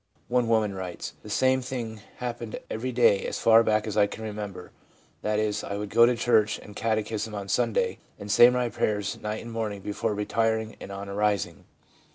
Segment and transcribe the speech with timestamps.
[0.29, 4.23] One woman writes:' The same thing happened every day as far back as I can
[4.23, 4.71] remember;
[5.21, 9.19] that is, I would go to church and catechism on Sunday, and say my prayers
[9.21, 11.65] night and morning before retiring and on arising.